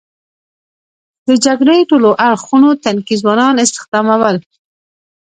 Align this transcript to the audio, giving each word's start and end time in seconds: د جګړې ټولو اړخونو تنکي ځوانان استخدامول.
د 1.27 1.29
جګړې 1.45 1.77
ټولو 1.89 2.09
اړخونو 2.27 2.69
تنکي 2.83 3.15
ځوانان 3.21 3.55
استخدامول. 3.65 4.35